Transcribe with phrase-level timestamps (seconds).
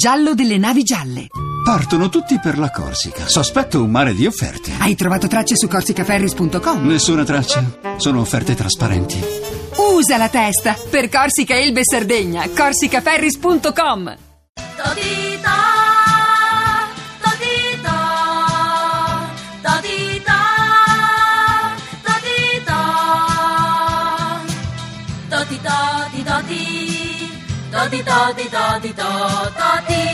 [0.00, 1.26] giallo delle navi gialle.
[1.62, 3.28] Partono tutti per la Corsica.
[3.28, 4.72] Sospetto un mare di offerte.
[4.78, 6.86] Hai trovato tracce su corsicaferris.com?
[6.86, 7.62] Nessuna traccia.
[7.98, 9.22] Sono offerte trasparenti.
[9.76, 12.48] Usa la testa per Corsica, Elbe e Sardegna.
[12.48, 14.16] corsicaferris.com
[14.82, 15.52] Totita,
[17.20, 17.96] totita,
[25.28, 26.50] totita,
[27.70, 29.10] do di do di do di do
[29.58, 30.09] do di.